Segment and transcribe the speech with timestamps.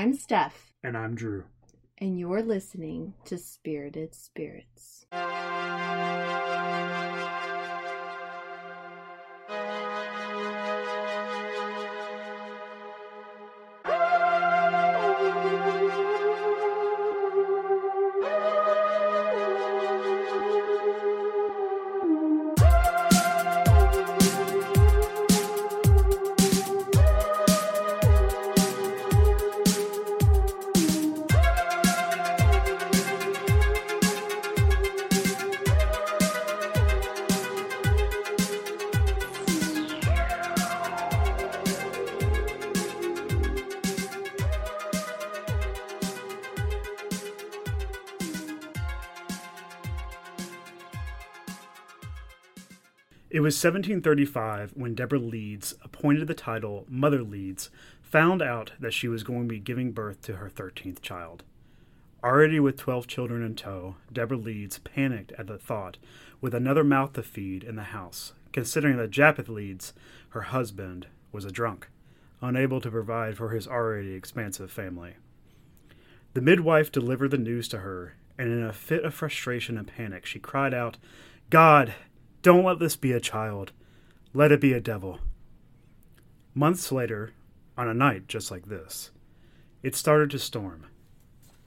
[0.00, 1.44] I'm Steph, And I'm Drew.
[1.98, 5.04] and you're listening to Spirited Spirits.
[53.50, 57.68] Was 1735 when Deborah Leeds, appointed the title Mother Leeds,
[58.00, 61.42] found out that she was going to be giving birth to her 13th child.
[62.22, 65.96] Already with 12 children in tow, Deborah Leeds panicked at the thought
[66.40, 69.94] with another mouth to feed in the house, considering that Japheth Leeds,
[70.28, 71.88] her husband, was a drunk,
[72.40, 75.14] unable to provide for his already expansive family.
[76.34, 80.24] The midwife delivered the news to her, and in a fit of frustration and panic,
[80.24, 80.98] she cried out,
[81.50, 81.94] God,
[82.42, 83.72] don't let this be a child.
[84.32, 85.18] Let it be a devil.
[86.54, 87.32] Months later,
[87.76, 89.10] on a night just like this,
[89.82, 90.86] it started to storm.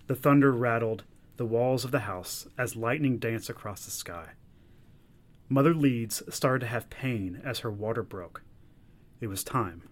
[0.07, 1.03] The thunder rattled
[1.37, 4.29] the walls of the house as lightning danced across the sky.
[5.49, 8.43] Mother Leeds started to have pain as her water broke.
[9.19, 9.89] It was time.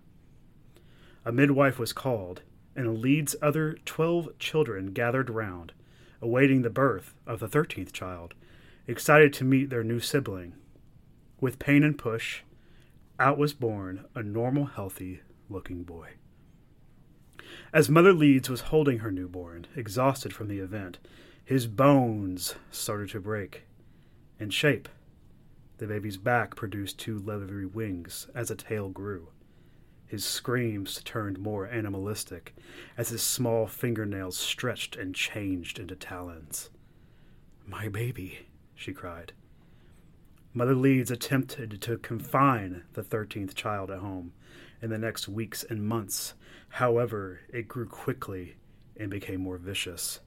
[1.26, 2.42] A midwife was called,
[2.76, 5.74] and Leeds' other twelve children gathered round,
[6.22, 8.34] awaiting the birth of the thirteenth child,
[8.88, 10.54] excited to meet their new sibling.
[11.42, 12.44] With pain and push,
[13.20, 16.12] out was born a normal, healthy looking boy.
[17.74, 21.00] As Mother Leeds was holding her newborn, exhausted from the event,
[21.44, 23.64] his bones started to break
[24.40, 24.88] and shape.
[25.80, 29.30] The baby's back produced two leathery wings as a tail grew.
[30.06, 32.56] His screams turned more animalistic
[32.98, 36.70] as his small fingernails stretched and changed into talons.
[37.66, 38.46] My baby,
[38.76, 39.34] she cried.
[40.54, 44.34] Mother Leeds attempted to confine the 13th child at home
[44.82, 46.34] in the next weeks and months.
[46.68, 48.58] However, it grew quickly
[48.98, 50.20] and became more vicious,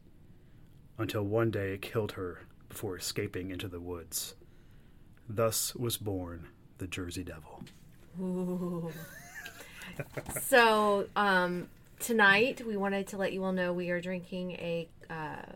[0.96, 4.34] until one day it killed her before escaping into the woods.
[5.28, 6.48] Thus was born
[6.78, 7.62] the Jersey Devil.
[8.18, 8.90] Ooh.
[10.42, 11.68] so, um,
[11.98, 14.88] tonight we wanted to let you all know we are drinking a.
[15.10, 15.52] Uh,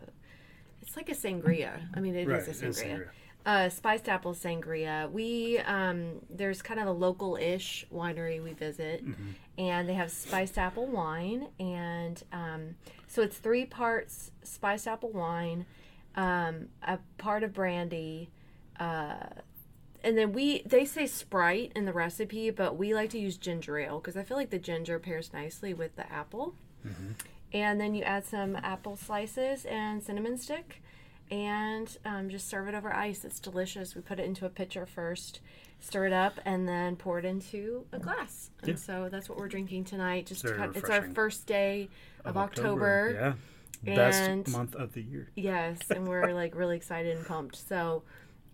[0.81, 1.81] it's like a sangria.
[1.93, 2.85] I mean, it is a sangria.
[2.85, 3.09] sangria.
[3.45, 5.09] Uh, spiced apple sangria.
[5.11, 9.29] We um, there's kind of a local-ish winery we visit, Mm-hmm.
[9.57, 12.75] and they have spiced apple wine, and um,
[13.07, 15.65] so it's three parts spiced apple wine,
[16.15, 18.29] um, a part of brandy,
[18.79, 19.27] uh,
[20.03, 23.79] and then we they say Sprite in the recipe, but we like to use ginger
[23.79, 26.55] ale because I feel like the ginger pairs nicely with the apple.
[27.51, 30.81] And then you add some apple slices and cinnamon stick,
[31.31, 33.23] and um, just serve it over ice.
[33.25, 33.95] It's delicious.
[33.95, 35.39] We put it into a pitcher first,
[35.79, 38.49] stir it up, and then pour it into a glass.
[38.61, 38.75] And Yeah.
[38.75, 40.25] so that's what we're drinking tonight.
[40.25, 41.89] Just Very kind, it's our first day
[42.25, 43.35] of, October.
[43.83, 43.95] Yeah.
[43.95, 45.29] Best month of the year.
[45.35, 47.55] Yes, and we're like really excited and pumped.
[47.55, 48.03] So,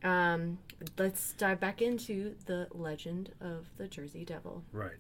[0.04, 0.60] um,
[1.00, 4.64] let's dive back into the legend of the Jersey Devil.
[4.72, 4.98] Right.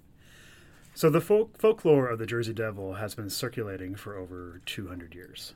[0.95, 5.53] So the folk- folklore of the Jersey Devil has been circulating for over 200 years.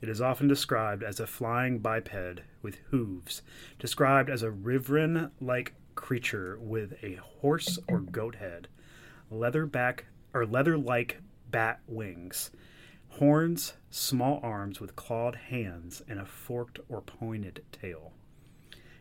[0.00, 3.42] It is often described as a flying biped with hooves,
[3.78, 8.68] described as a wyvern like creature with a horse or goat head,
[9.30, 11.18] leather back or leather like
[11.50, 12.50] bat wings,
[13.08, 18.12] horns, small arms with clawed hands, and a forked or pointed tail.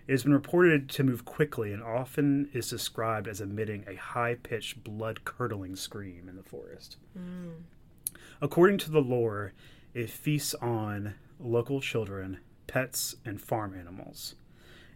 [0.07, 4.35] It has been reported to move quickly and often is described as emitting a high
[4.35, 6.97] pitched, blood curdling scream in the forest.
[7.17, 7.63] Mm.
[8.39, 9.53] According to the lore,
[9.95, 14.35] it feasts on local children, pets, and farm animals.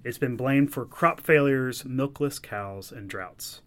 [0.03, 3.61] It's been blamed for crop failures, milkless cows, and droughts.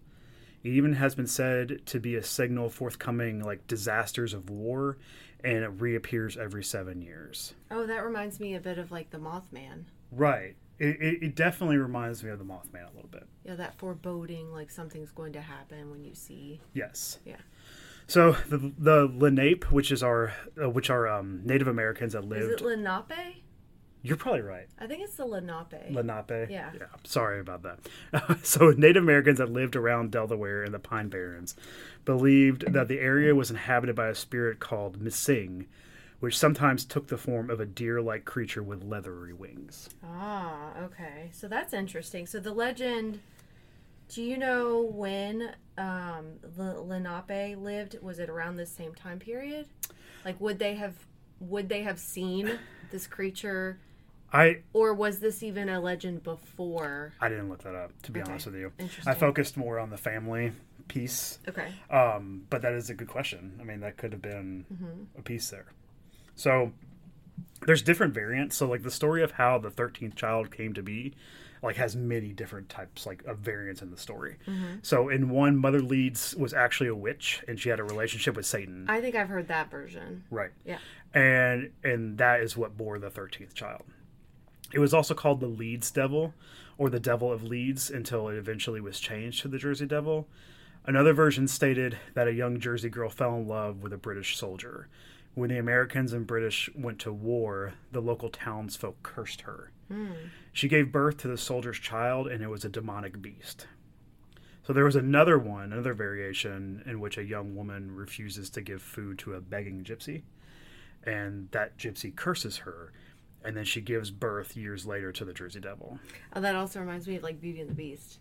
[0.62, 4.98] It even has been said to be a signal forthcoming like disasters of war,
[5.42, 7.54] and it reappears every seven years.
[7.70, 9.84] Oh, that reminds me a bit of like the Mothman.
[10.10, 10.54] Right.
[10.78, 13.26] It, it, it definitely reminds me of the Mothman a little bit.
[13.44, 16.60] Yeah, that foreboding, like something's going to happen when you see.
[16.74, 17.18] Yes.
[17.24, 17.36] Yeah.
[18.06, 20.32] So the the Lenape, which is our
[20.62, 22.44] uh, which are um, Native Americans that lived.
[22.44, 23.42] Is it Lenape?
[24.04, 24.66] You're probably right.
[24.80, 25.90] I think it's the Lenape.
[25.90, 26.50] Lenape.
[26.50, 26.70] Yeah.
[26.74, 26.86] Yeah.
[27.04, 28.38] Sorry about that.
[28.42, 31.54] so Native Americans that lived around Delaware in the Pine Barrens
[32.04, 35.68] believed that the area was inhabited by a spirit called Missing,
[36.18, 39.88] which sometimes took the form of a deer-like creature with leathery wings.
[40.04, 41.30] ah, okay.
[41.32, 42.26] So that's interesting.
[42.26, 43.20] So the legend.
[44.12, 47.96] Do you know when um, Le- Lenape lived?
[48.02, 49.66] Was it around this same time period?
[50.24, 50.94] Like, would they have
[51.40, 52.58] would they have seen
[52.90, 53.78] this creature,
[54.32, 57.14] I or was this even a legend before?
[57.20, 58.30] I didn't look that up to be Okay.
[58.30, 58.70] honest with you.
[58.78, 59.10] Interesting.
[59.10, 60.52] I focused more on the family
[60.88, 61.38] piece.
[61.48, 61.68] Okay.
[61.90, 63.56] Um, but that is a good question.
[63.60, 65.18] I mean, that could have been Mm-hmm.
[65.18, 65.66] a piece there.
[66.34, 66.72] So
[67.66, 68.56] there's different variants.
[68.56, 71.14] So like the story of how the 13th child came to be,
[71.62, 74.36] like has many different types like of variants in the story.
[74.46, 74.76] Mm-hmm.
[74.82, 78.46] So in one, Mother Leeds was actually a witch and she had a relationship with
[78.46, 78.86] Satan.
[78.88, 80.24] I think I've heard that version.
[80.30, 80.50] right.
[80.64, 80.78] Yeah.
[81.14, 83.82] And and that is what bore the 13th child.
[84.72, 86.34] It was also called the Leeds Devil
[86.78, 90.26] or the Devil of Leeds until it eventually was changed to the Jersey Devil.
[90.84, 94.88] Another version stated that a young Jersey girl fell in love with a British soldier.
[95.34, 99.70] When the Americans and British went to war, the local townsfolk cursed her.
[100.52, 103.66] She gave birth to the soldier's child, and it was a demonic beast.
[104.66, 108.80] So there was another one, another variation, in which a young woman refuses to give
[108.82, 110.22] food to a begging gypsy,
[111.04, 112.92] and that gypsy curses her,
[113.44, 115.98] and then she gives birth years later to the Jersey Devil.
[116.34, 118.18] Oh, that also reminds me of like Beauty and the Beast.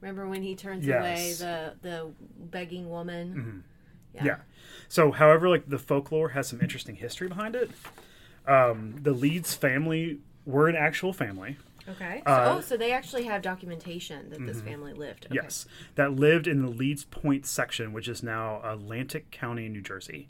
[0.00, 1.00] Remember when he turns Yes.
[1.00, 2.10] away the the
[2.50, 3.62] begging woman?
[4.14, 4.38] Yeah.
[4.88, 7.70] So, however, like the folklore has some interesting history behind it.
[8.46, 11.56] Um, the Leeds family were an actual family.
[11.88, 12.22] Okay.
[12.24, 12.58] Uh, mm-hmm.
[12.58, 15.26] oh, so they actually have documentation that this family lived.
[15.26, 15.34] Okay.
[15.34, 15.66] Yes,
[15.96, 20.28] that lived in the Leeds Point section, which is now Atlantic County, New Jersey.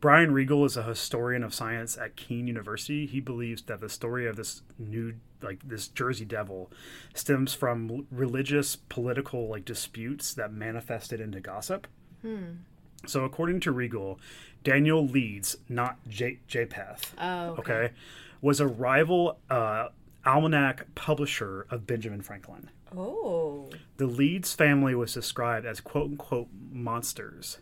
[0.00, 3.06] Brian Regal is a historian of science at Kean University.
[3.06, 6.70] He believes that the story of this new, like this Jersey Devil,
[7.14, 11.86] stems from religious, political, like disputes that manifested into gossip.
[12.20, 12.62] Hmm.
[13.06, 14.18] So, according to Regal,
[14.64, 17.50] Daniel Leeds, not J- Japheth, Oh.
[17.58, 17.72] Okay.
[17.72, 17.94] okay,
[18.42, 19.88] was a rival uh,
[20.26, 22.68] almanac publisher of Benjamin Franklin.
[22.94, 23.70] Oh.
[23.96, 27.58] The Leeds family was described as quote unquote monsters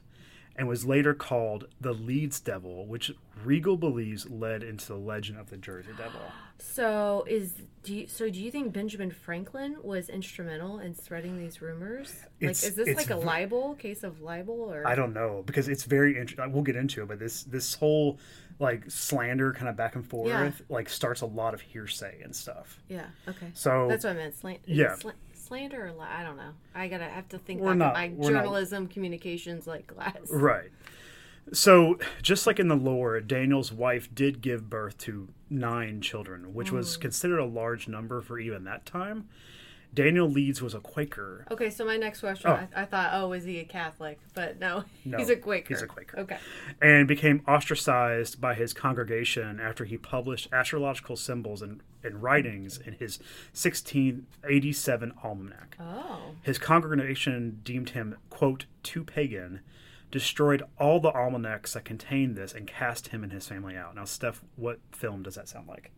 [0.56, 3.12] and was later called the Leeds Devil, which
[3.44, 6.20] Regal believes led into the legend of the Jersey Devil.
[6.58, 8.28] So is do you, so?
[8.28, 12.14] Do you think Benjamin Franklin was instrumental in spreading these rumors?
[12.42, 14.86] Like, is this like a libel case of libel or?
[14.86, 16.44] I don't know because it's very interesting.
[16.44, 18.18] Uh, we'll get into it, but this this whole
[18.58, 20.50] like slander kind of back and forth Yeah.
[20.68, 22.78] like starts a lot of hearsay and stuff.
[22.88, 23.06] Yeah.
[23.26, 23.46] Okay.
[23.54, 24.36] So That's what I meant.
[24.36, 24.96] Slan- Yeah.
[25.50, 26.52] Slander or li- I don't know.
[26.76, 29.88] I gotta have to think We're back not- at my we're not- journalism communications like
[29.88, 30.16] class.
[30.30, 30.70] Right.
[31.52, 36.70] So, just like in the lore, Daniel's wife did give birth to nine children, which
[36.70, 37.00] was Mm.
[37.00, 39.28] considered a large number for even that time.
[39.92, 41.44] Daniel Leeds was a Quaker.
[41.50, 42.54] Okay, so my next question, Oh.
[42.54, 44.20] I, I thought, oh, is he a Catholic?
[44.34, 45.68] But no, No, he's a Quaker.
[45.68, 46.18] he's a Quaker.
[46.20, 46.38] Okay.
[46.80, 52.92] and became ostracized by his congregation after he published astrological symbols and, and writings in
[52.94, 53.18] his
[53.52, 55.76] 1687 almanac.
[55.80, 56.20] Oh.
[56.42, 59.60] His congregation deemed him, quote, too pagan,
[60.10, 63.94] destroyed all the almanacs that contained this, and cast him and his family out.
[63.94, 65.90] Now, Steph, what film does that sound like?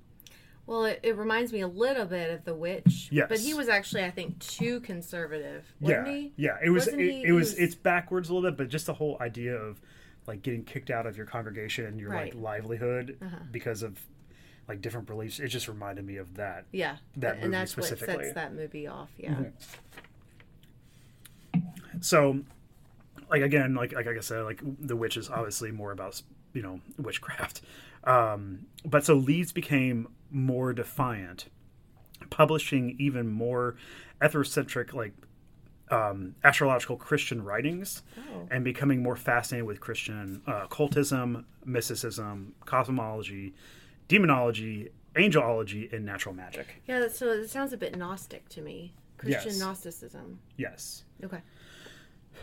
[0.67, 3.09] Well, it, it reminds me a little bit of The Witch.
[3.11, 3.27] Yes.
[3.29, 6.33] But he was actually, I think, too conservative, wasn't yeah, he?
[6.37, 6.57] yeah.
[6.65, 6.87] It was.
[6.87, 7.51] It, he- it was.
[7.51, 9.81] was- It's backwards a little bit, but just the whole idea of
[10.27, 12.33] like getting kicked out of your congregation and your Right.
[12.33, 12.41] Uh-huh.
[12.43, 13.19] like livelihood
[13.51, 13.99] because of
[14.69, 15.41] like different beliefs.
[15.41, 16.67] It just reminded me of that.
[16.71, 16.99] Yeah.
[17.17, 18.15] That and movie that's what specifically.
[18.15, 18.25] Mm-hmm.
[18.27, 19.11] sets that movie off.
[19.19, 19.35] Yeah.
[22.01, 22.41] So,
[23.31, 26.21] like again, like like I said, like the witch is obviously more about
[26.53, 27.61] you know witchcraft,
[28.05, 31.47] um, but so Leeds became more defiant,
[32.31, 33.77] publishing even more
[34.21, 35.13] ethnocentric like
[35.91, 38.49] um, astrological Christian writings, Oh.
[38.51, 43.55] and becoming more fascinated with Christian uh, occultism, mysticism, cosmology,
[44.09, 46.81] demonology, angelology, and natural magic.
[46.87, 48.95] Yeah, so it sounds a bit Gnostic to me.
[49.19, 49.59] Christian Yes.
[49.61, 50.39] Gnosticism.
[50.57, 51.05] Yes.
[51.23, 51.43] Okay.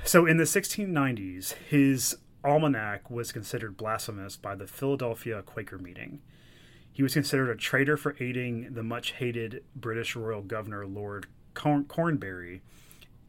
[0.04, 6.22] So in the 1690s, his almanac was considered blasphemous by the Philadelphia Quaker meeting.
[6.92, 11.86] He was considered a traitor for aiding the much hated British royal governor Lord Corn-
[11.86, 12.62] Cornbury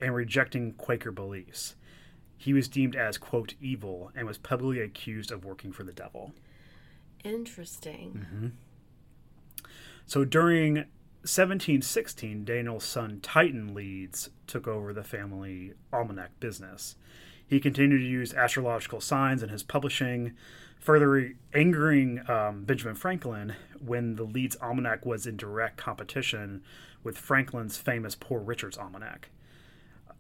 [0.00, 1.76] and rejecting Quaker beliefs.
[2.36, 6.32] He was deemed as, quote, evil and was publicly accused of working for the devil.
[7.22, 8.26] Interesting.
[8.26, 8.48] Mm-hmm.
[10.06, 10.86] So during
[11.22, 16.96] 1716, Daniel's son Titan Leeds took over the family almanac business.
[17.46, 20.32] He continued to use astrological signs in his publishing,
[20.80, 26.62] further angering um, Benjamin Franklin when the Leeds Almanac was in direct competition
[27.02, 29.30] with Franklin's famous Poor Richard's Almanac.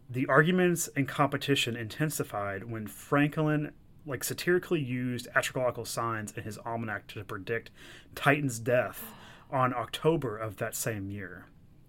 [0.08, 3.72] The arguments and competition intensified when Franklin
[4.06, 7.70] like satirically used astrological signs in his almanac to predict
[8.14, 9.12] Titan's death
[9.50, 11.46] on October of that same year.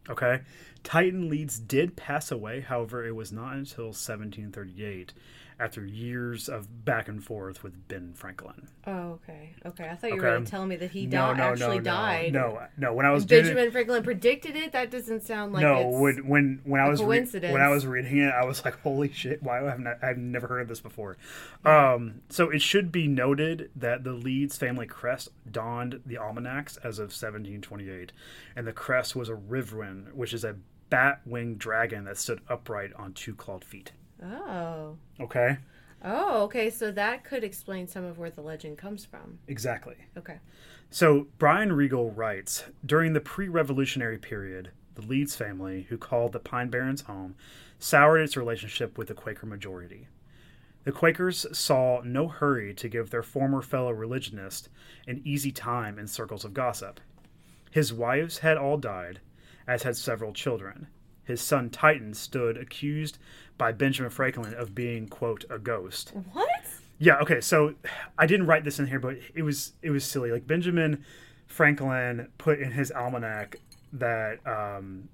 [0.09, 0.41] Okay?
[0.83, 5.13] Titan Leeds did pass away, however, it was not until 1738
[5.61, 8.67] after years of back and forth with Ben Franklin.
[8.87, 9.53] Oh, okay.
[9.65, 9.87] Okay.
[9.87, 10.33] I thought you were Okay.
[10.35, 12.33] going to tell me that he No, di- no, actually no, died.
[12.33, 12.93] no, no, no.
[12.93, 14.71] When I was Benjamin it, Franklin predicted it.
[14.71, 18.17] That doesn't sound like no, when when when I was re- when I was reading
[18.17, 19.43] it, I was like, "Holy shit!
[19.43, 21.17] Why have I I've never heard of this before?"
[21.63, 26.97] Um, so it should be noted that the Leeds family crest donned the almanacs as
[26.97, 28.11] of 1728,
[28.55, 30.55] and the crest was a wyvern, which is a
[30.89, 33.91] bat-winged dragon that stood upright on two clawed feet.
[34.23, 34.97] Oh.
[35.19, 35.57] Okay,
[36.03, 36.69] Oh, okay.
[36.71, 39.37] So that could explain some of where the legend comes from.
[39.47, 39.95] exactly.
[40.17, 40.39] Okay.
[40.89, 46.39] So Brian Regal writes During the pre revolutionary period, the Leeds family, who called the
[46.39, 47.35] Pine Barrens home,
[47.79, 50.07] soured its relationship with the Quaker majority.
[50.83, 54.69] The Quakers saw no hurry to give their former fellow religionist
[55.07, 56.99] an easy time in circles of gossip.
[57.69, 59.19] His wives had all died,
[59.67, 60.87] as had several children.
[61.23, 63.17] His son Titan stood accused
[63.57, 66.13] by Benjamin Franklin of being, quote, a ghost.
[66.33, 66.49] What?
[66.97, 67.75] Yeah, okay, so
[68.17, 70.31] I didn't write this in here, but it was it was silly.
[70.31, 71.03] Like Benjamin
[71.47, 73.57] Franklin put in his almanac
[73.93, 75.09] that um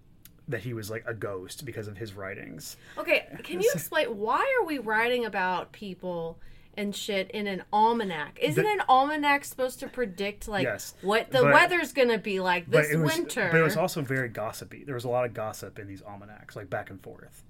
[0.50, 2.78] that he was like a ghost because of his writings.
[2.98, 3.28] Okay.
[3.44, 6.40] Can you explain why are we writing about people
[6.78, 8.38] and shit in an almanac?
[8.42, 12.40] Isn't The- an almanac supposed to predict like Yes, what the but- weather's gonna be
[12.40, 13.50] like this but was winter?
[13.52, 14.84] but it was also very gossipy.
[14.84, 17.44] There was a lot of gossip in these almanacs, like back and forth.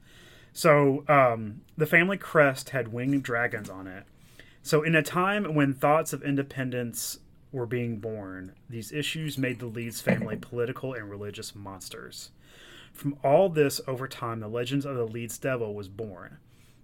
[0.54, 4.06] So um, the family crest had winged dragons on it.
[4.64, 7.20] So in a time when thoughts of independence
[7.52, 12.32] were being born, these issues made the Leeds family political and religious monsters.
[12.92, 16.38] From all this over time, the legends of the Leeds Devil was born.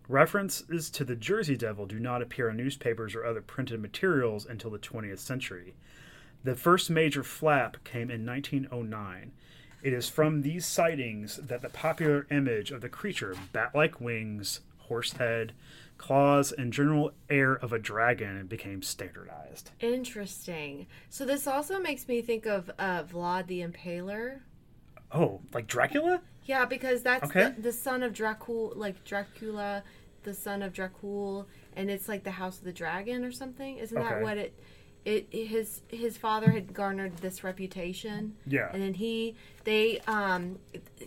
[0.10, 4.69] References to the Jersey Devil do not appear in newspapers or other printed materials until
[4.69, 5.75] the 20th century.
[6.43, 9.31] The first major flap came in 1909.
[9.81, 14.60] It is from these sightings that the popular image of the creature, bat like wings,
[14.77, 15.53] horse head,
[15.98, 19.72] claws, and general air of a dragon became standardized.
[19.79, 20.88] Interesting.
[21.10, 24.41] So this also makes me think of uh, Vlad the Impaler.
[25.13, 26.22] Oh, like Dracula?
[26.46, 27.54] Yeah, because that's Okay.
[27.56, 29.84] the, the son of Dracul, like Dracula,
[30.24, 31.46] the son of Dracul,
[31.76, 33.78] and it's like the House of the Dragon or something.
[33.78, 34.54] Isn't that what it?
[35.06, 38.36] It his his father had garnered this reputation.
[38.48, 38.70] Yeah.
[38.72, 39.36] And then he
[39.66, 40.60] they um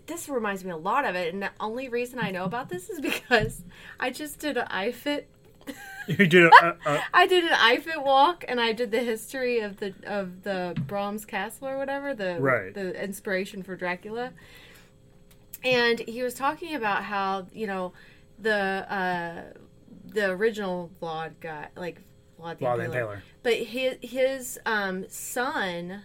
[0.07, 2.91] this reminds me a lot of it, and the only reason I know about this
[2.91, 3.63] is because
[3.99, 5.25] I just did an iFit.
[6.09, 9.59] You did a, a, a I did an iFit walk, and I did the history
[9.59, 12.73] of the of the Bran Castle or whatever the Right.
[12.73, 14.33] the inspiration for Dracula.
[15.65, 17.93] And he was talking about how you know
[18.39, 19.43] the uh,
[20.05, 22.01] the original Vlad got like
[22.41, 22.93] Vlad the Vlad Impaler.
[22.95, 23.21] Impaler.
[23.43, 26.03] but his his um, son,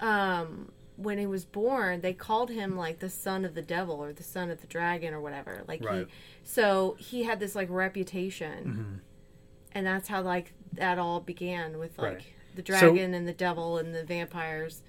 [0.00, 4.12] um, when he was born, they called him like the son of the devil or
[4.12, 5.62] the son of the dragon or whatever.
[5.66, 6.06] Like Right.
[6.06, 8.94] he, so he had this like reputation, Mm-hmm.
[9.72, 12.24] and that's how like that all began with like Right.
[12.54, 14.82] the dragon and the devil and the vampires.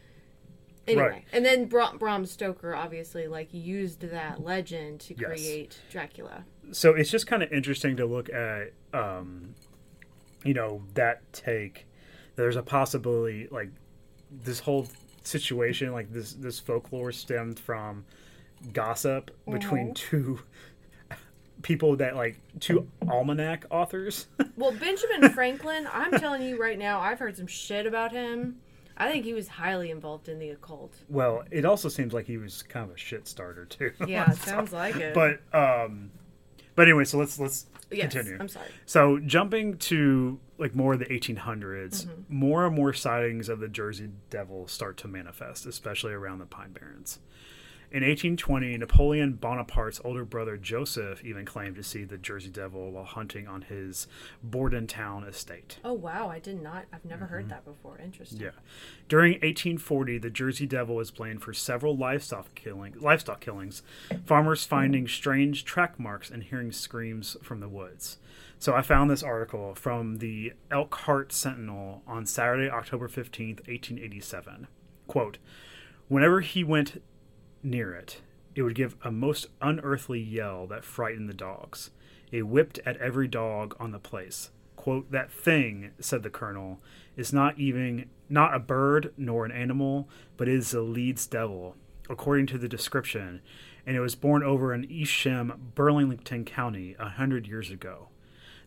[0.88, 1.25] Anyway, Right.
[1.34, 5.25] and then Bra- Bram Stoker obviously like used that legend to Yes.
[5.27, 6.46] create Dracula.
[6.72, 9.56] so it's just kind of interesting to look at um
[10.44, 11.88] you know that take
[12.36, 13.70] there's a possibility like
[14.32, 14.88] this whole
[15.24, 18.06] situation like this this folklore stemmed from
[18.74, 20.39] gossip between two
[21.62, 24.27] people that like two almanac authors
[24.58, 28.58] Well, Benjamin Franklin, I'm telling you right now, I've heard some shit about him.
[28.98, 30.94] I think he was highly involved in the occult.
[31.10, 34.38] well it also seems like he was kind of a shit starter too Yeah, it
[34.38, 35.14] sounds like it.
[35.14, 36.12] but um
[36.75, 38.68] but anyway so let's let's yes, continue I'm sorry.
[38.86, 42.22] So jumping to like more of the 1800s, Mm-hmm.
[42.30, 46.72] more and more sightings of the Jersey Devil start to manifest, especially around the Pine
[46.72, 47.20] Barrens.
[47.92, 53.06] In 1820, Napoleon Bonaparte's older brother Joseph even claimed to see the Jersey Devil while
[53.06, 54.08] hunting on his
[54.44, 55.80] Bordentown estate.
[55.84, 56.86] Oh wow, I did not.
[56.92, 58.00] I've never heard that before.
[58.00, 58.39] Interesting.
[58.39, 58.46] Mm-hmm.
[58.46, 58.62] Yeah.
[59.08, 63.84] During 1840, the Jersey Devil was blamed for several livestock killing, livestock killings,
[64.25, 68.18] farmers finding strange track marks and hearing screams from the woods.
[68.58, 74.68] So I found this article from the Elkhart Sentinel on Saturday, October 15th, 1887.
[75.08, 75.38] Quote,
[76.08, 77.01] Whenever he went
[77.65, 78.22] near it,
[78.55, 81.91] it would give a most unearthly yell that frightened the dogs.
[82.31, 84.51] It whipped at every dog on the place.
[84.75, 86.79] quote, that thing, said the colonel,
[87.17, 90.07] is not even not a bird nor an animal,
[90.38, 91.75] but is the Leeds devil,
[92.10, 93.41] according to the description,
[93.86, 98.10] and it was born over in Evesham, Burlington County, a hundred years ago.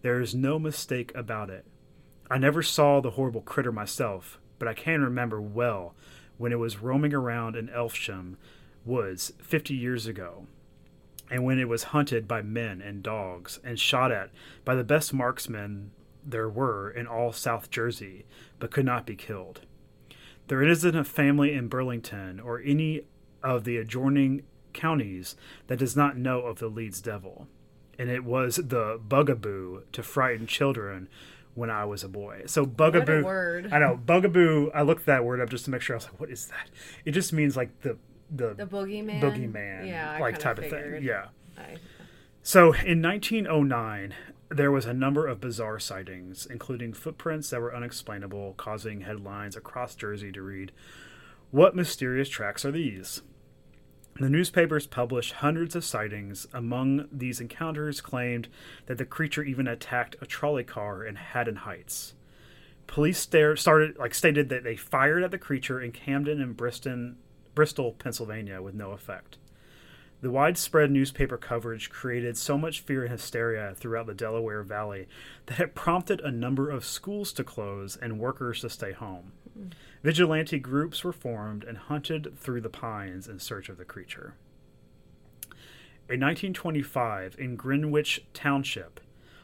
[0.02, 1.64] There is no mistake about it.
[2.30, 5.94] I never saw the horrible critter myself, but I can remember well
[6.36, 8.36] when it was roaming around in Elfsham
[8.88, 10.46] woods fifty years ago,
[11.30, 14.30] and when it was hunted by men and dogs and shot at
[14.64, 15.92] by the best marksmen
[16.24, 18.26] there were in all South Jersey,
[18.58, 19.60] but could not be killed.
[20.48, 23.02] There isn't a family in Burlington or any
[23.42, 24.42] of the adjoining
[24.72, 25.36] counties
[25.68, 27.46] that does not know of the Leeds Devil,
[27.98, 31.08] and it was the bugaboo to frighten children
[31.54, 32.42] when I was a boy.
[32.46, 33.72] So bugaboo, word.
[33.72, 34.70] I know bugaboo.
[34.74, 35.96] I looked that word up just to make sure.
[35.96, 36.70] I was like, what is that?
[37.04, 37.96] It just means like the
[38.30, 39.20] the, The boogeyman.
[39.20, 41.02] boogeyman, Yeah, I like type of thing.
[41.02, 41.26] Yeah.
[41.56, 41.76] I,
[42.42, 44.14] So in 1909,
[44.50, 49.94] there was a number of bizarre sightings, including footprints that were unexplainable, causing headlines across
[49.94, 50.72] Jersey to read,
[51.50, 53.22] What mysterious tracks are these?
[54.20, 56.48] The newspapers published hundreds of sightings.
[56.52, 58.48] Among these encounters, claimed
[58.86, 62.14] that the creature even attacked a trolley car in Haddon Heights.
[62.88, 67.12] Police started like stated that they fired at the creature in Camden and Bristol,
[67.58, 69.36] Bristol, Pennsylvania, with no effect.
[70.20, 75.08] The widespread newspaper coverage created so much fear and hysteria throughout the Delaware Valley
[75.46, 79.32] that it prompted a number of schools to close and workers to stay home.
[80.04, 84.34] Vigilante groups were formed and hunted through the pines in search of the creature.
[86.08, 89.00] In 1925, in Greenwich Township,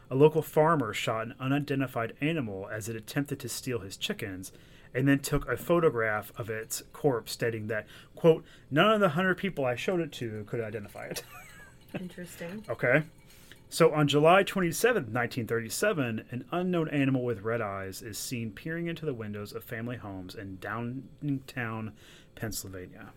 [0.09, 4.53] a local farmer shot an unidentified animal as it attempted to steal his chickens
[4.95, 9.37] and then took a photograph of its corpse stating that quote none of the 100
[9.37, 11.23] people i showed it to could identify it.
[12.01, 12.65] Interesting.
[12.69, 13.03] okay.
[13.69, 19.05] So on july 27 1937 an unknown animal with red eyes is seen peering into
[19.05, 21.93] the windows of family homes in Downingtown
[22.35, 23.11] pennsylvania.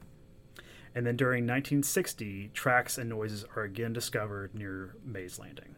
[0.96, 5.76] And then during 1960 tracks and noises are again discovered near mays landing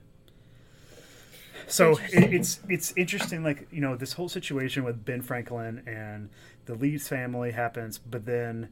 [1.67, 6.29] so it, it's it's interesting like you know this whole situation with ben franklin and
[6.65, 8.69] the leeds family happens but then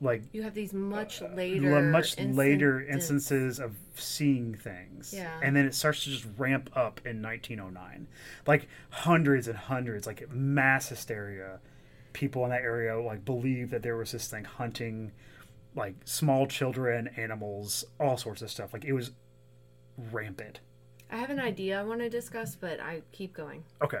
[0.00, 5.14] like You have these much uh, l- later, much later instances of seeing things.
[5.16, 5.30] Yeah.
[5.40, 8.08] and then it starts to just ramp up in 1909
[8.46, 11.60] like hundreds and hundreds like mass hysteria.
[12.12, 15.12] People in that area like believe that there was this thing hunting
[15.74, 18.72] like small children animals all sorts of stuff.
[18.72, 19.12] Like it was
[20.10, 20.60] rampant
[21.14, 23.62] I have an idea I want to discuss, but I keep going.
[23.80, 24.00] Okay.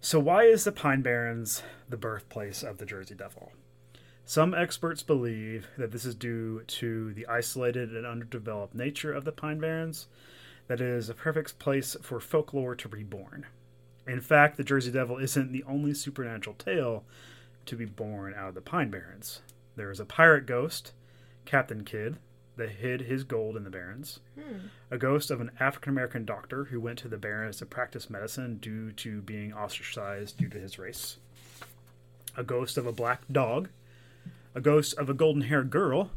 [0.00, 3.52] So, why is the Pine Barrens the birthplace of the Jersey Devil?
[4.24, 9.30] Some experts believe that this is due to the isolated and underdeveloped nature of the
[9.30, 10.08] Pine Barrens,
[10.66, 13.46] that it is a perfect place for folklore to be born.
[14.04, 17.04] In fact, the Jersey Devil isn't the only supernatural tale
[17.66, 19.42] to be born out of the Pine Barrens.
[19.76, 20.92] There is a pirate ghost,
[21.44, 22.16] Captain Kidd,
[22.56, 24.68] that hid his gold in the Barrens hmm.
[24.90, 28.58] a ghost of an African American doctor who went to the Barrens to practice medicine
[28.58, 31.18] due to being ostracized due to his race,
[32.36, 33.68] a ghost of a black dog,
[34.54, 36.10] a ghost of a golden haired girl,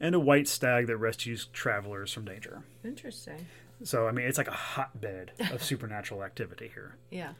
[0.00, 2.62] and a white stag that rescues travelers from danger.
[2.84, 3.46] Interesting.
[3.82, 6.96] So, I mean, it's like a hotbed of supernatural activity here.
[7.10, 7.32] Yeah.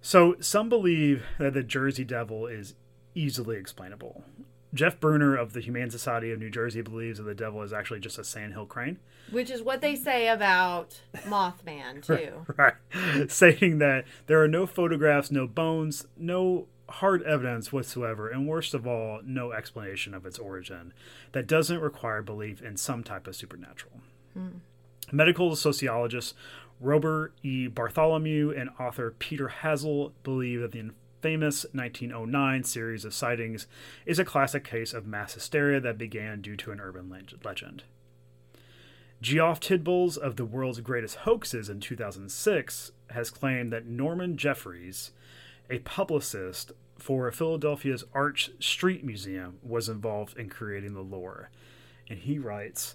[0.00, 2.74] So, some believe that the Jersey Devil is
[3.14, 4.24] easily explainable.
[4.76, 8.00] Jeff Bruner of the Humane Society of New Jersey believes that the devil is actually
[8.00, 8.98] just a sandhill crane.
[9.30, 12.46] Which is what they say about Mothman too.
[12.56, 13.30] Right.
[13.30, 18.86] Saying that there are no photographs, no bones, no hard evidence whatsoever, and worst of
[18.86, 20.92] all, no explanation of its origin
[21.32, 24.00] that doesn't require belief in some type of supernatural.
[24.34, 24.58] Hmm.
[25.12, 26.34] Medical sociologist
[26.80, 27.68] Robert E.
[27.68, 30.90] Bartholomew and author Peter Hassall believe that the
[31.26, 33.66] famous 1909 series of sightings
[34.06, 37.12] is a classic case of mass hysteria that began due to an urban
[37.42, 37.82] legend.
[39.20, 45.10] Geoff Tibballs of the World's Greatest Hoaxes in 2006 has claimed that Norman Jeffries,
[45.68, 51.50] a publicist for Philadelphia's Arch Street Museum, was involved in creating the lore.
[52.08, 52.94] And he writes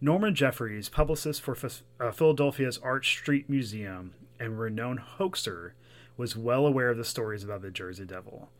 [0.00, 1.56] Norman Jeffries, publicist for
[2.00, 5.74] uh, Philadelphia's Arch Street Museum and renowned hoaxer,
[6.20, 8.50] was well aware of the stories about the Jersey Devil.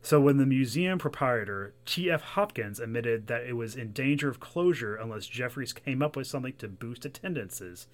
[0.00, 2.22] So when the museum proprietor, T.F.
[2.22, 6.54] Hopkins, admitted that it was in danger of closure unless Jeffries came up with something
[6.54, 7.86] to boost attendances,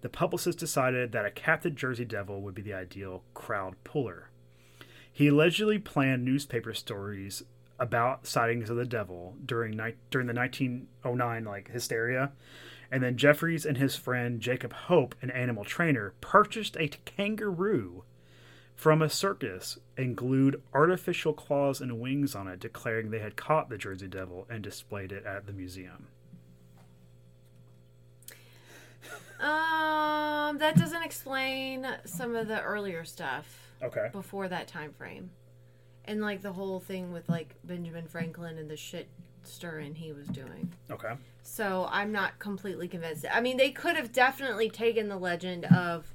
[0.00, 4.30] the publicist decided that a captive Jersey Devil would be the ideal crowd puller.
[5.12, 7.44] He allegedly planned newspaper stories
[7.78, 12.32] about sightings of the devil during ni- during the 1909 like hysteria,
[12.90, 18.04] And then Jeffries and his friend Jacob Hope, an animal trainer, purchased a kangaroo
[18.74, 23.68] from a circus and glued artificial claws and wings on it, declaring they had caught
[23.68, 26.08] the Jersey Devil and displayed it at the museum.
[29.40, 34.08] Um, that doesn't explain some of the earlier stuff Okay.
[34.12, 35.30] before that time frame,
[36.06, 39.08] and like the whole thing with like Benjamin Franklin and the shit
[39.42, 40.72] stirring he was doing.
[40.90, 41.14] Okay.
[41.42, 43.26] So I'm not completely convinced.
[43.30, 46.14] I mean, they could have definitely taken the legend of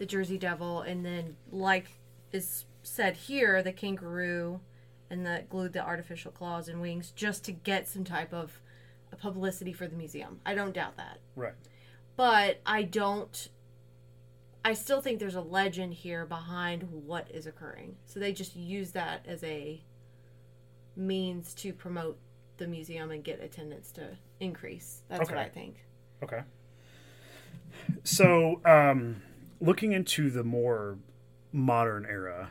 [0.00, 1.98] the Jersey Devil and then, like
[2.32, 4.60] is said here, the kangaroo
[5.10, 8.62] and the glued the artificial claws and wings just to get some type of
[9.18, 10.40] publicity for the museum.
[10.46, 11.18] I don't doubt that.
[11.36, 11.52] Right.
[12.16, 13.50] But I don't.
[14.64, 17.96] I still think there's a legend here behind what is occurring.
[18.06, 19.82] So they just use that as a
[20.96, 22.18] means to promote
[22.56, 25.02] the museum and get attendance to increase.
[25.10, 25.84] That's what I think.
[26.22, 26.40] Okay.
[28.02, 29.22] So, um,
[29.60, 30.98] looking into the more
[31.52, 32.50] modern era,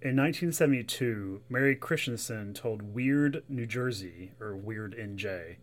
[0.00, 5.56] in 1972, Mary Christensen told Weird New Jersey, or Weird NJ,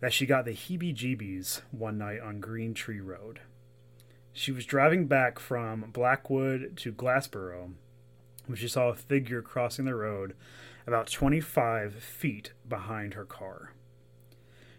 [0.00, 3.40] that she got the heebie jeebies one night on Green Tree Road.
[4.34, 7.72] She was driving back from Blackwood to Glassboro
[8.44, 10.34] when she saw a figure crossing the road
[10.86, 13.72] about 25 feet behind her car.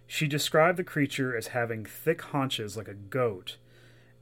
[0.05, 3.57] She described the creature as having thick haunches like a goat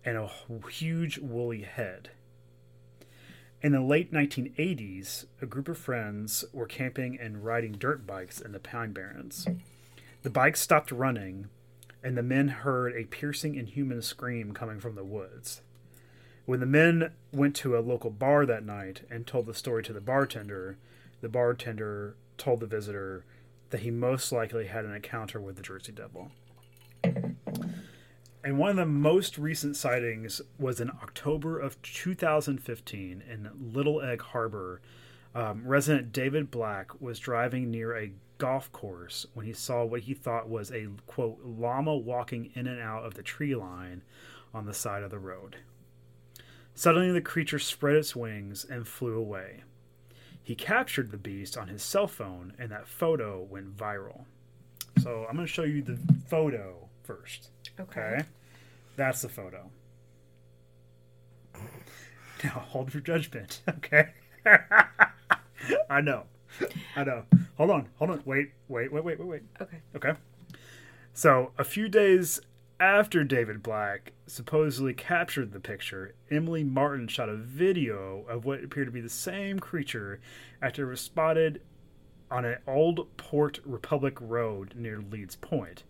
[0.06, 0.30] and a
[0.70, 2.12] huge woolly head.
[3.62, 8.52] In the late 1980s, a group of friends were camping and riding dirt bikes in
[8.52, 9.48] the Pine Barrens.
[10.22, 11.48] The bikes stopped running,
[12.04, 15.62] and the men heard a piercing, inhuman scream coming from the woods.
[16.46, 19.94] When the men went to a local bar that night and told the story to
[19.94, 20.78] the bartender,
[21.22, 23.26] the bartender told the visitor
[23.72, 26.30] that he most likely had an encounter with the Jersey Devil.
[28.46, 34.22] And one of the most recent sightings was in October of 2015 in Little Egg
[34.22, 34.82] Harbor.
[35.34, 40.14] Um, resident David Black was driving near a golf course when he saw what he
[40.14, 44.04] thought was a quote llama walking in and out of the tree line
[44.54, 45.56] on the side of the road.
[46.76, 49.64] Suddenly, the creature spread its wings and flew away.
[50.44, 54.26] He captured the beast on his cell phone, and that photo went viral.
[55.02, 57.50] So, I'm going to show you the photo first.
[57.80, 58.24] Okay.
[58.96, 59.70] That's the photo.
[62.44, 63.62] Now hold your judgment.
[63.70, 64.10] Okay.
[65.90, 66.24] I know.
[66.96, 67.24] I know.
[67.58, 67.88] Hold on.
[67.98, 68.22] Hold on.
[68.26, 68.52] Wait.
[68.68, 68.92] Wait.
[68.92, 69.04] Wait.
[69.04, 69.20] Wait.
[69.20, 69.28] Wait.
[69.28, 69.42] Wait.
[69.60, 69.78] Okay.
[69.96, 70.14] Okay.
[71.14, 72.40] So a few days
[72.80, 78.88] after David Black supposedly captured the picture, Emily Martin shot a video of what appeared
[78.88, 80.20] to be the same creature
[80.62, 81.62] after it was spotted
[82.30, 85.84] on an old Port Republic road near Leeds Point.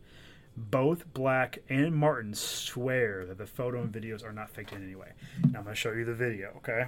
[0.58, 4.96] Both Black and Martin swear that the photo and videos are not faked in any
[4.96, 5.12] way.
[5.52, 6.86] Now I'm going to show you the video, okay?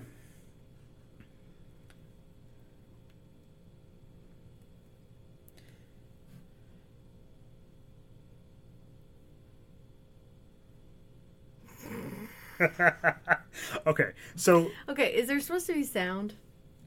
[13.87, 15.13] okay, so Okay.
[15.13, 16.33] Is there supposed to be sound?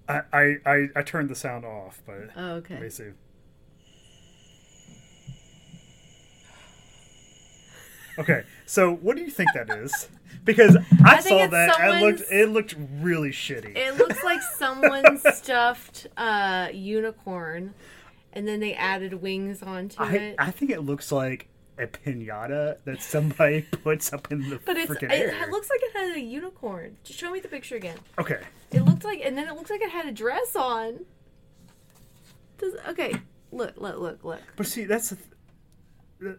[0.08, 2.88] I, I, I, I turned the sound off, but Oh, let me okay.
[2.88, 3.04] see.
[8.18, 10.08] Okay, so what do you think that is?
[10.44, 13.76] Because I, I saw that and looked it looked really shitty.
[13.76, 17.74] It looks like someone stuffed uh, unicorn,
[18.32, 20.36] and then they added wings onto I, it.
[20.38, 21.48] I think it looks like
[21.80, 25.96] a pinata that somebody puts up in the but it's freaking it, looks like it
[25.96, 26.96] had a unicorn.
[27.04, 27.98] Just show me the picture again.
[28.18, 31.00] okay, It looked like, and then it looks like it had a dress on.
[32.58, 33.14] Does okay?
[33.52, 34.40] Look, look, look, look.
[34.56, 35.14] but see that's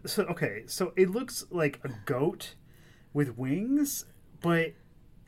[0.06, 0.64] so okay.
[0.66, 2.54] So it looks like a goat
[3.12, 4.04] with wings,
[4.40, 4.72] but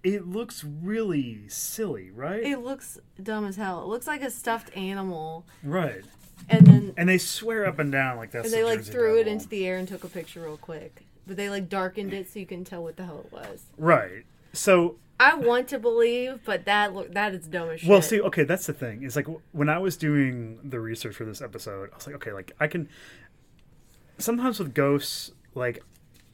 [0.02, 2.42] it looks really silly, right?
[2.42, 3.82] It looks dumb as hell.
[3.82, 6.04] It looks like a stuffed animal, right.
[6.48, 8.46] and then And they swear up and down like that's.
[8.46, 11.04] and they like Jersey threw it into the air and took a picture real quick.
[11.26, 13.64] But they like darkened it so you can tell what the hell it was.
[13.78, 14.24] Right.
[14.52, 17.88] So I want to believe, but that look that is dumb as shit.
[17.88, 19.04] Well, see, okay, that's the thing.
[19.04, 22.32] Is like when I was doing the research for this episode, I was like, okay,
[22.32, 22.88] like I can.
[24.18, 25.82] Sometimes with ghosts, like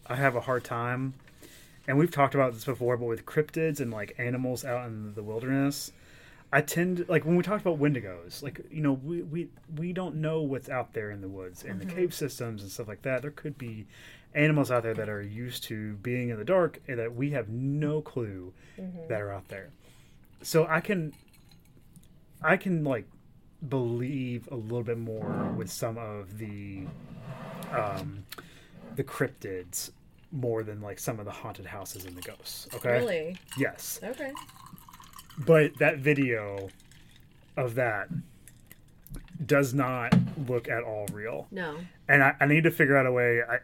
[0.06, 1.14] I have a hard time,
[1.86, 5.22] and we've talked about this before, but with cryptids and like animals out in the
[5.22, 5.92] wilderness,
[6.52, 10.16] I tend like when we talked about wendigos, like you know, we we we don't
[10.16, 11.96] know what's out there in the woods and the mm-hmm.
[11.96, 13.22] cave systems and stuff like that.
[13.22, 13.86] There could be
[14.34, 17.48] animals out there that are used to being in the dark and that we have
[17.48, 19.08] no clue mm-hmm.
[19.08, 19.70] that are out there.
[20.42, 21.12] So I can
[22.42, 23.06] I can like
[23.68, 26.86] believe a little bit more with some of the
[28.96, 29.90] the cryptids
[30.32, 32.68] more than like some of the haunted houses and the ghosts.
[32.74, 32.90] Okay.
[32.98, 33.36] Really?
[33.58, 33.98] Yes.
[34.02, 34.32] Okay.
[35.38, 36.68] But that video
[37.56, 38.08] of that
[39.46, 40.14] does not
[40.48, 41.46] look at all real.
[41.50, 41.76] No.
[42.08, 43.40] And I, I need to figure out a way.
[43.42, 43.58] I,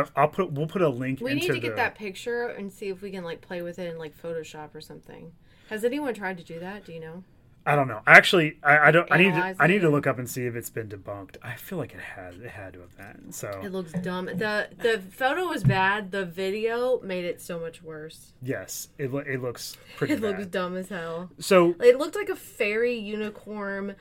[0.00, 1.20] I I'll put we'll put a link.
[1.20, 3.78] We need to get the- that picture and see if we can like play with
[3.78, 5.32] it in like Photoshop or something.
[5.70, 6.84] Has anyone tried to do that?
[6.84, 7.24] Do you know?
[7.64, 8.00] I don't know.
[8.08, 9.06] Actually, I, I don't.
[9.12, 9.34] I need.
[9.34, 11.36] To, I need to look up and see if it's been debunked.
[11.42, 12.34] I feel like it had.
[12.34, 13.30] It had to have been.
[13.32, 14.26] So it looks dumb.
[14.26, 16.10] the The photo was bad.
[16.10, 18.32] The video made it so much worse.
[18.42, 20.38] yes, it lo- it looks pretty It bad.
[20.38, 21.30] looks dumb as hell.
[21.38, 23.94] so It looked like a fairy unicorn,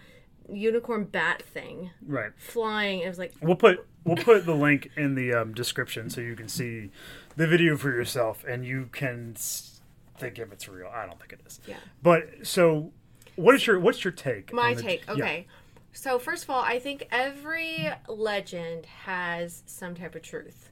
[0.51, 3.01] unicorn bat thing right, flying.
[3.01, 6.35] It was like we'll put we'll put the link in the um, description so you
[6.35, 6.89] can see
[7.37, 9.35] the video for yourself and you can
[10.17, 10.87] think if it's real.
[10.93, 11.59] I don't think it is.
[11.67, 11.75] yeah.
[12.01, 12.91] But so,
[13.41, 14.53] what is your what's your take?
[14.53, 15.05] My the- take.
[15.07, 15.13] yeah.
[15.13, 15.47] Okay.
[15.93, 20.69] So first of all, I think every legend has some type of truth,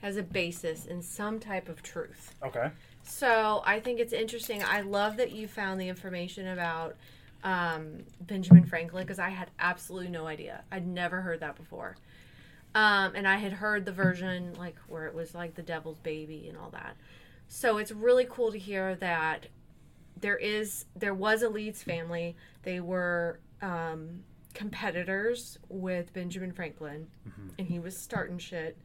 [0.00, 2.34] has a basis in some type of truth.
[2.42, 2.70] Okay.
[3.02, 4.62] So I think it's interesting.
[4.62, 6.96] I love that you found the information about
[7.42, 10.62] um, Benjamin Franklin because I had absolutely no idea.
[10.70, 11.96] I'd never heard that before.
[12.74, 16.46] Um, and I had heard the version like where it was like the devil's baby
[16.48, 16.96] and all that.
[17.48, 19.46] So it's really cool to hear that
[20.20, 22.36] there is there was a Leeds family.
[22.62, 27.08] They were um, competitors with Benjamin Franklin,
[27.58, 28.78] and he was starting shit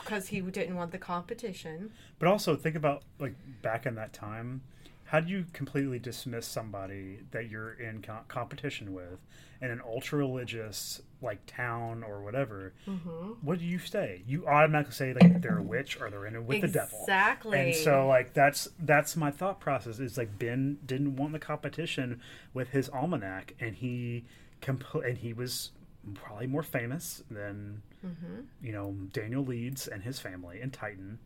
[0.00, 1.92] because he didn't want the competition.
[2.18, 4.62] But also think about like back in that time,
[5.06, 9.18] how do you completely dismiss somebody that you're in co- competition with
[9.62, 12.72] in an ultra religious like town or whatever?
[12.86, 13.34] Mm-hmm.
[13.42, 14.22] What do you say?
[14.26, 16.98] You automatically say like they're a witch or they're in it with the devil.
[17.02, 17.58] Exactly.
[17.60, 22.20] And so like that's that's my thought process is like Ben didn't want the competition
[22.52, 24.24] with his almanac and he
[24.60, 25.70] compl- and he was
[26.14, 28.42] probably more famous than Mm-hmm.
[28.62, 31.18] you know Daniel Leeds and his family in Titan,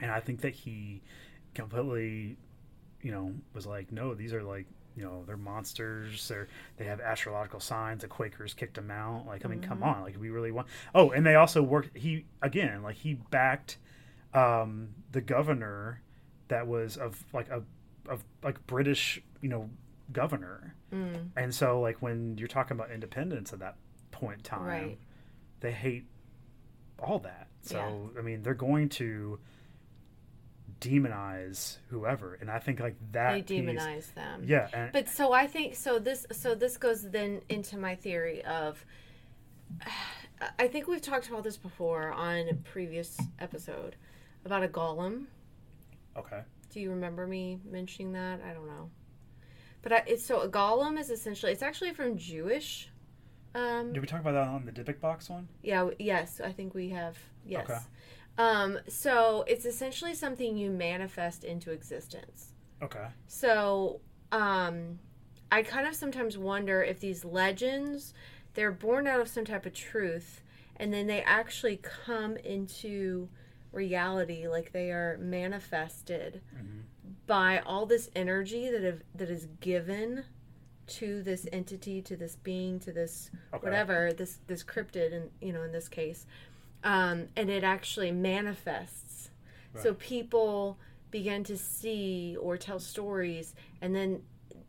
[0.00, 1.00] and I think that he
[1.54, 2.36] completely,
[3.04, 6.26] you know, was like, no, these are like, you know, they're monsters.
[6.26, 8.00] They're they have astrological signs.
[8.02, 9.26] The Quakers kicked them out.
[9.26, 10.68] Like, I mean, come on, like we really want.
[10.94, 11.96] Oh, and they also worked.
[11.96, 13.76] He again, like he backed
[14.32, 16.00] um, the governor
[16.48, 17.62] that was of like a
[18.08, 19.68] of like British, you know,
[20.12, 20.74] governor.
[20.92, 23.76] Mm, And so, like when you're talking about independence at that
[24.12, 24.98] point in time, right.
[25.60, 26.04] they hate
[26.98, 27.48] all that.
[27.62, 29.38] So I mean, they're going to
[30.80, 33.32] demonize whoever, and I think like that.
[33.32, 34.42] They piece- demonize them.
[34.46, 38.44] yeah, and But so I think so this so this goes then into my theory
[38.44, 38.84] of
[40.58, 43.96] I think we've talked about this before on a previous episode
[44.44, 45.24] about a golem.
[46.16, 48.40] okay, Do you remember me mentioning that?
[48.48, 48.90] I don't know.
[49.82, 52.90] But I, it's so a golem is essentially it's actually from Jewish
[53.54, 55.48] um did we talk about that on the Dybbuk box one?
[55.62, 57.16] Yeah, yes, I think we have.
[57.46, 57.64] Yes.
[57.70, 57.78] Okay.
[58.36, 62.52] Um, so it's essentially something you manifest into existence.
[62.82, 64.00] Okay, So
[64.32, 64.98] um,
[65.52, 68.12] I kind of sometimes wonder if these legends
[68.54, 70.40] they're born out of some type of truth,
[70.76, 73.28] and then they actually come into
[73.72, 76.82] reality, like they are manifested Mhm.
[77.26, 80.24] by all this energy that have that is given
[80.86, 85.52] to this entity, to this being, to this okay, whatever this this cryptid and you
[85.52, 86.26] know in this case
[86.84, 89.30] um, and it actually manifests
[89.82, 90.78] so people
[91.10, 94.22] begin to see or tell stories and then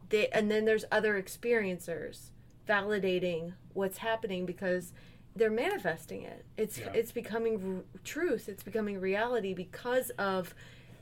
[0.09, 2.29] they and then there's other experiencers
[2.67, 4.93] validating what's happening because
[5.35, 6.91] they're manifesting it it's Yeah.
[6.93, 10.55] it's becoming r- truth it's becoming reality because of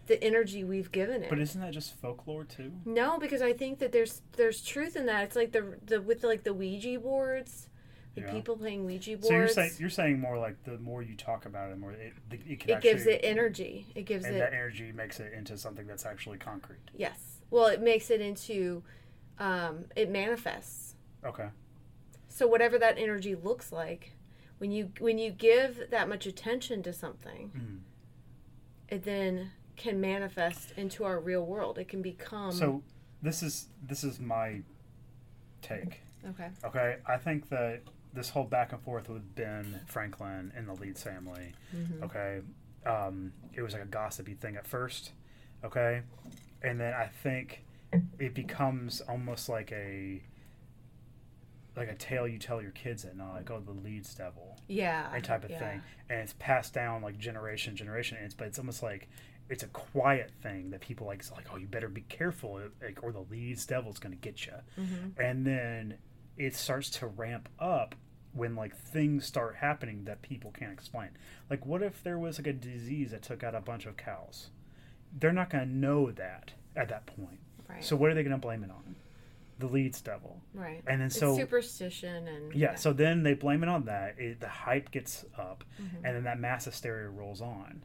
[0.07, 2.73] the energy we've given it But isn't that just folklore too?
[2.83, 5.23] no, because I think that there's there's truth in that.
[5.23, 7.69] It's like the the with like the Ouija boards,
[8.15, 8.31] Yeah.
[8.31, 9.27] people playing Ouija boards.
[9.27, 12.13] So you're saying you're saying more like the more you talk about it, more it
[12.31, 13.87] it, it, can it actually, gives it energy.
[13.95, 16.77] It gives it and it that energy makes it into something that's actually concrete.
[16.95, 17.39] yes.
[17.49, 18.83] Well, it makes it into
[19.39, 20.95] um, it manifests.
[21.25, 21.47] Okay,
[22.27, 24.11] So whatever that energy looks like,
[24.59, 27.79] when you when you give that much attention to something, Mhm.
[28.89, 31.79] it then can manifest into our real world.
[31.79, 32.83] It can become so
[33.23, 34.61] this is this is my
[35.61, 36.01] take.
[36.29, 36.49] okay.
[36.63, 37.81] Okay, I think that
[38.13, 42.03] this whole back and forth with Ben Franklin and the Leeds family, Mhm.
[42.03, 42.41] okay,
[42.85, 45.11] um, it was like a gossipy thing at first,
[45.63, 46.01] okay,
[46.61, 47.63] and then I think
[48.19, 50.21] it becomes almost like a
[51.75, 55.09] like a tale you tell your kids at night, like oh the Leeds devil, Yeah.
[55.11, 55.59] that type of yeah.
[55.59, 58.17] thing, and it's passed down like generation generation.
[58.17, 59.09] And it's but it's almost like
[59.49, 61.23] it's a quiet thing that people like.
[61.31, 64.53] Like oh you better be careful, like, or the Leeds devil's going to get you
[64.77, 65.19] Mhm.
[65.19, 65.97] and then
[66.37, 67.95] it starts to ramp up
[68.33, 71.09] when like things start happening that people can't explain.
[71.49, 74.49] Like what if there was like a disease that took out a bunch of cows?
[75.17, 77.39] They're not going to know that at that point.
[77.69, 77.83] Right.
[77.83, 78.95] So what are they going to blame it on?
[79.59, 80.41] The Leeds devil.
[80.55, 80.81] right.
[80.87, 84.15] And then It's so superstition and yeah, so then they blame it on that.
[84.17, 86.05] It, the hype gets up, Mm-hmm.
[86.05, 87.83] and then that mass hysteria rolls on.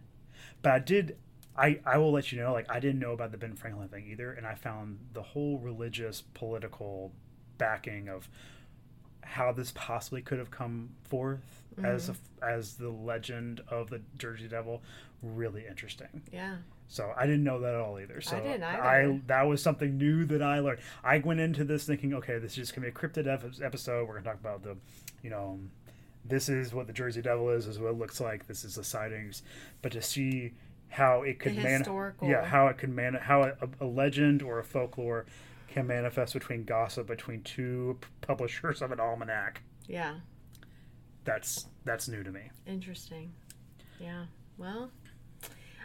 [0.63, 1.19] But I did,
[1.57, 4.09] I I will let you know, like I didn't know about the Ben Franklin thing
[4.11, 7.13] either, and I found the whole religious political
[7.59, 8.29] backing of
[9.23, 12.45] how this possibly could have come forth as Mm-hmm.
[12.45, 14.83] as the legend of the Jersey Devil
[15.23, 16.23] really interesting.
[16.33, 16.57] yeah.
[16.91, 18.21] So I didn't know that at all either.
[18.23, 18.83] So didn't either.
[18.83, 20.81] I that was something new that I learned.
[21.05, 23.27] I went into this thinking, okay, this is just gonna be a cryptid
[23.63, 24.09] episode.
[24.09, 24.77] We're gonna talk about the,
[25.23, 25.59] you know,
[26.25, 27.67] this is what the Jersey Devil is.
[27.67, 28.47] This is what it looks like.
[28.47, 29.43] This is the sightings.
[29.83, 30.53] But to see
[30.89, 31.85] how it could man,
[32.23, 35.27] yeah, how it could man, how a, a legend or a folklore
[35.69, 39.63] can manifest between gossip between two publishers of an almanac.
[39.87, 40.17] Yeah.
[41.25, 42.51] That's that's new to me.
[42.67, 43.33] Interesting.
[44.01, 44.25] Yeah.
[44.57, 44.91] Well,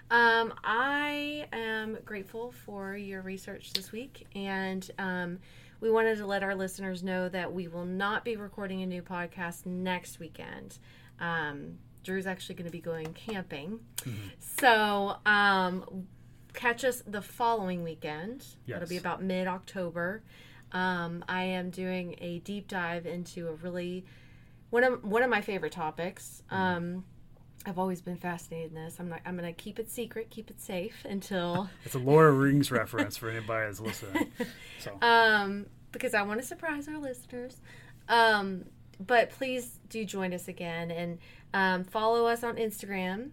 [0.10, 5.40] um, I am grateful for your research this week, and um,
[5.80, 9.02] we wanted to let our listeners know that we will not be recording a new
[9.02, 10.78] podcast next weekend.
[11.20, 13.80] Um, Drew's actually going to be going camping,
[14.40, 16.08] so um,
[16.54, 18.46] catch us the following weekend.
[18.68, 20.24] It'll be about mid October.
[20.72, 24.06] Um, I am doing a deep dive into a really
[24.70, 26.44] one of one of my favorite topics.
[26.50, 27.06] Um,
[27.66, 29.00] I've always been fascinated in this.
[29.00, 29.22] I'm not.
[29.26, 32.72] I'm going to keep it secret, keep it safe until It's a Lord of Rings
[32.72, 34.32] reference for anybody that's listening.
[34.80, 37.62] So um, because I want to surprise our listeners.
[38.10, 38.66] Um,
[39.00, 41.20] but please do join us again and
[41.54, 43.30] um, follow us on Instagram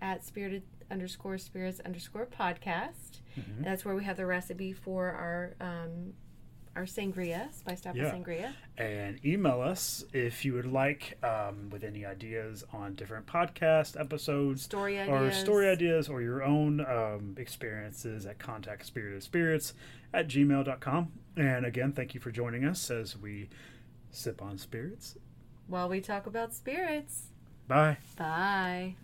[0.00, 3.20] at spirited underscore spirits underscore podcast.
[3.38, 3.62] Mm-hmm.
[3.64, 6.14] That's where we have the recipe for our um,
[6.74, 8.12] our sangria, spiced apple Yeah.
[8.12, 8.52] sangria.
[8.76, 14.60] and email us if you would like um, with any ideas on different podcast episodes
[14.62, 19.72] Story ideas, or story ideas or your own um, experiences at contact spirit of spirits
[20.12, 23.48] at gmail.com and again thank you for joining us as we
[24.10, 25.16] sip on spirits
[25.68, 27.28] While we talk about spirits.
[27.66, 28.96] bye Bye.